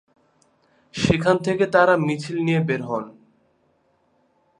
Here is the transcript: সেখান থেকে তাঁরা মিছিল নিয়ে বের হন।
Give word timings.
সেখান 0.95 1.35
থেকে 1.37 1.65
তাঁরা 1.65 1.95
মিছিল 1.97 2.37
নিয়ে 2.43 2.61
বের 2.67 2.81
হন। 2.81 3.05